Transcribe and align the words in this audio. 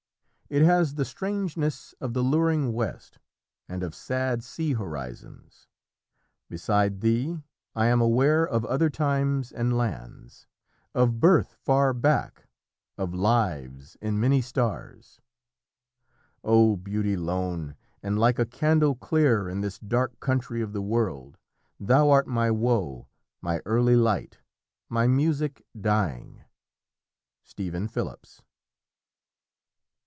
It 0.53 0.63
has 0.63 0.95
the 0.95 1.05
strangeness 1.05 1.95
of 2.01 2.13
the 2.13 2.21
luring 2.21 2.73
West, 2.73 3.19
And 3.69 3.81
of 3.83 3.95
sad 3.95 4.43
sea 4.43 4.73
horizons; 4.73 5.69
beside 6.49 6.99
thee 6.99 7.41
I 7.73 7.85
am 7.87 8.01
aware 8.01 8.43
of 8.45 8.65
other 8.65 8.89
times 8.89 9.53
and 9.53 9.77
lands, 9.77 10.47
Of 10.93 11.21
birth 11.21 11.55
far 11.63 11.93
back, 11.93 12.49
of 12.97 13.13
lives 13.13 13.95
in 14.01 14.19
many 14.19 14.41
stars. 14.41 15.21
O 16.43 16.75
beauty 16.75 17.15
lone 17.15 17.77
and 18.03 18.19
like 18.19 18.37
a 18.37 18.45
candle 18.45 18.95
clear 18.95 19.47
In 19.47 19.61
this 19.61 19.79
dark 19.79 20.19
country 20.19 20.61
of 20.61 20.73
the 20.73 20.81
world! 20.81 21.37
Thou 21.79 22.09
art 22.09 22.27
My 22.27 22.51
woe, 22.51 23.07
my 23.41 23.61
early 23.65 23.95
light, 23.95 24.39
my 24.89 25.07
music 25.07 25.65
dying." 25.79 26.43
Stephen 27.45 27.87
Phillips. 27.87 28.41